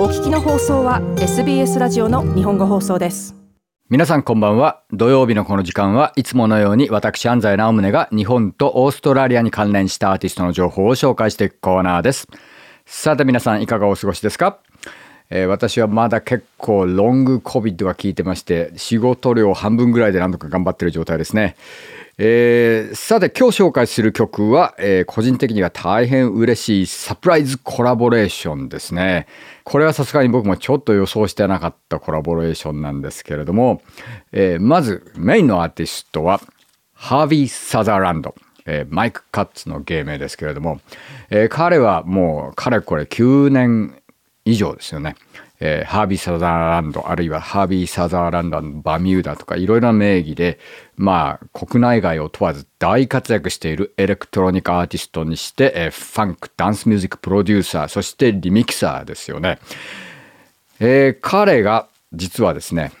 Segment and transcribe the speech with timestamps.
[0.00, 3.36] お聞きの放送は SBS ラジオの日本語放送です。
[3.90, 4.80] 皆さんこんばんは。
[4.90, 12.28] 土曜日のこの時間はいつものように私安西直宗が日本とオーストラリアに関連したアーティストの情報を紹介していくコーナーです。
[12.86, 14.60] さて皆さんいかがお過ごしですか？
[15.28, 21.56] えー、私はまだ結構ロング COVID が効いてまして仕事量半分ぐらいでなんとか頑張ってる状態ですね。
[22.22, 29.26] えー、さて今日紹介する曲は、えー、個人的には大変嬉しいサプライズコラボレーションですね。
[29.64, 33.80] これはさすがに僕もちょっと予想してなかったコラボレーションなんですけれども、
[34.32, 36.42] えー、まずメインのアーティストは
[36.92, 38.34] ハービー・サザーランド。
[38.66, 40.82] え、マイク・カッツの芸名ですけれども、
[41.30, 43.94] え、彼はもうかれこれ9年
[44.44, 45.16] 以上ですよね。
[45.60, 50.58] えー、ハービー・サザーランドあるいはハービー・サザーランドのバミューダとかいろいろな名義で
[50.96, 59.58] まあ国内外を問わず大活躍しているエレクトロニカアーティストにして、えー、ファンクダンスミュージックプロデューサーそしてリミキサーですよね、
[60.80, 62.92] えー、彼が実はですね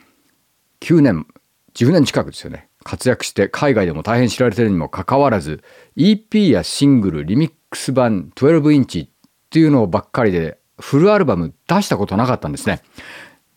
[0.80, 1.26] 9年
[1.74, 5.62] 10年近くですよね活躍して海外でも大変知られてるにもかかわらず
[5.96, 9.08] EP やシングルリミックス版12インチっ
[9.50, 12.82] ていうのばっかりでフルアルバム出したことなかったんですね。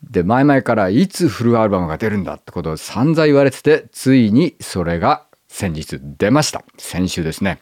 [0.04, 6.64] で、前々からいつフルアルバムが出るんだってことを散々言われてて、ついにそれが先日出ました。
[6.78, 7.60] 先週ですね。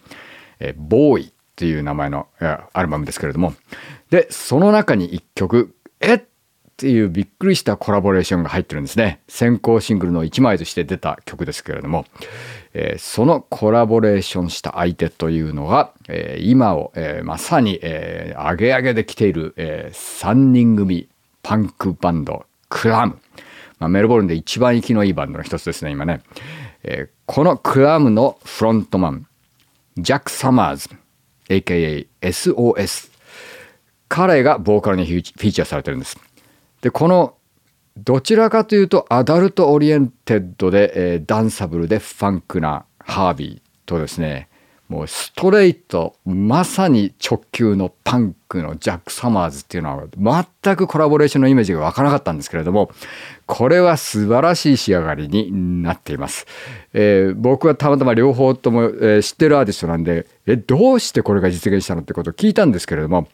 [0.60, 2.28] えボーイっていう名前の
[2.74, 3.54] アルバムですけれども。
[4.10, 6.24] で、その中に一曲、えっ
[6.82, 9.20] っていうびっくりしたコラボレーションが入ってるんですね。
[9.28, 12.06] 先行シングルの1枚として出た曲ですけれども、
[12.74, 21.08] えー、そのコラボレーションした相手というのが、えー、今を、えー、まさに、えー、上げ上げで来ている、えー、3人組
[21.44, 23.20] パンクバンドクラム。
[23.78, 26.22] まあ、メルボルンで一番生きのいいバンドの一つですね、今ね。
[26.82, 29.28] えー、このクラムのフロントマン、
[29.98, 30.90] ジャック・サマーズ、
[31.48, 33.12] aka SOS。
[34.10, 36.18] 彼がボーカルにフィーチャーされてるんです。
[36.82, 37.36] でこの
[37.98, 44.48] どちらかというとアダルトオリエンテッドで、えー、ダンサブルでファンクなハービーとですね
[44.92, 52.92] もうストレートまさに直球のパンクのジャック・サマーズっていうのは全くコラボレーションのイメージがわからなかったんですけれども
[53.46, 56.46] これは素晴らしい仕上がりになっています、
[56.92, 63.30] えー、僕はたまたま両方とも、えー、知ってるアーティストなんでえどうしてこれが実現したのってことを聞いたんですけれども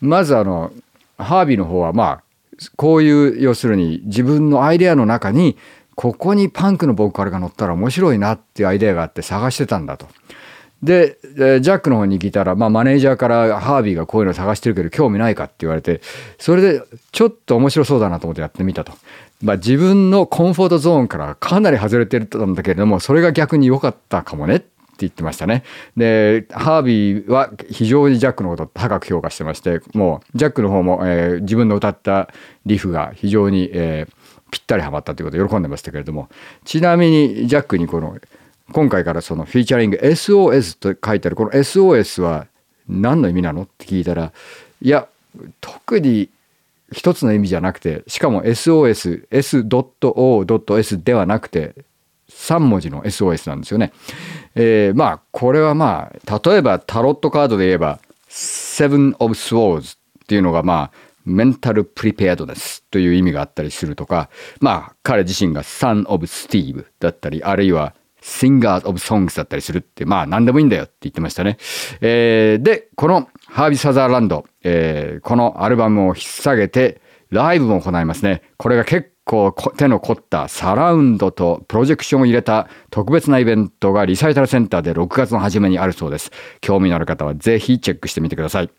[0.00, 0.72] まずあの
[1.18, 2.23] ハービーの方はまあ
[2.76, 5.56] こういう要するに自分のアイデアの中に
[5.94, 10.06] ここにパンクのボーカルが乗ったら面白いなっていうアイデアがあって探してたんだと。
[10.82, 11.18] で
[11.62, 16.02] ジャックの方に聞いたら、まあ、マネージャーからハービーがこういうの探してるけど興味ないかって言われて
[16.38, 18.92] それでちょっと面白そうだなと思ってやってみたと。
[19.42, 24.62] まあ、自分のコンフォートゾーンからかなり外れてたんだけれどもそれが逆に良かったかもねっ
[25.00, 25.64] 言ってましたね。
[25.96, 32.28] でハービーは非常にジャックのことを高く評価してましてもうジャックの方も、えー、自分の歌った
[32.66, 34.12] リフが非常に、えー、
[34.50, 36.28] ぴったりはまったということで喜んでましたけれども
[36.64, 38.18] ちなみにジャックにこの
[38.72, 42.46] 今回からそのフィーチャリング SOS と書いてあるこの SOS は
[42.88, 44.32] 何の意味なのって聞いたら
[44.80, 45.06] いや
[45.60, 46.28] 特に
[46.92, 51.74] 一つの意味じゃなくてしかも SOS S.O.S ではなくて
[52.44, 53.92] 3文字の SOS なんですよね。
[54.54, 60.90] えー、まあこれはまあ例えばタロットカードで言えば Seven of Swords っていうのがまあ
[61.24, 64.28] メンタルプリペアドですという意味があったりするとか
[64.60, 71.58] まあ彼自身が Son of Steve だったりあるいは Singers of Songs だったりするってまあ何でもいいんだよって言ってましたね。
[72.00, 77.00] えー、でこのハービー・サザーランド、えー、このアルバムを引っ提げて
[77.30, 78.42] ライブも行いますね。
[78.56, 86.30] これが結こう手の凝ったサラウンドとプロジェクションを入れた特別なイベントがリサイタルセンターで6月の初めにあるそうです。
[86.60, 88.70] 興味のある方はぜひチェックしてみてください。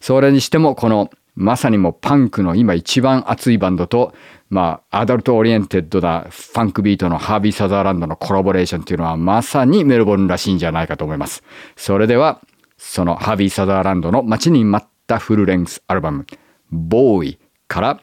[0.00, 4.14] それにしてもこのまさにもパンクの今一番熱いバンドと、
[4.48, 11.42] まあ、アダルトオリエンテッドなファンクビートのハービー・サザーランドのコラボレーションっていうのはまさにメルボルンらしいんじゃないかと思います。
[11.76, 12.40] それでは、
[12.78, 16.26] そのハービー・サザーランドの待ちに待ったフルレンスアルバム、
[16.70, 17.38] ボーイ
[17.68, 18.00] から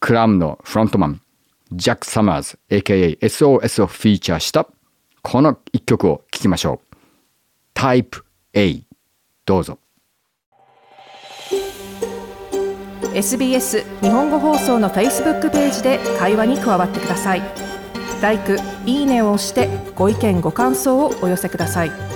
[0.00, 1.20] クラムのフロントマン、
[1.72, 4.68] ジャック・サマーズ、aka SOS をフィーチャーした
[5.22, 6.96] この一曲を聴きましょう。
[7.74, 8.82] タイプ A
[9.44, 9.78] どうぞ。
[13.14, 17.42] SBS 日本語放送の Facebook ページで会話に加わってください。
[18.22, 18.38] l i
[18.86, 22.15] いいねを押してご意見ご感想をお寄せください。